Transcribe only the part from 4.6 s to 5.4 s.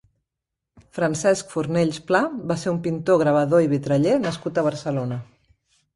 Barcelona.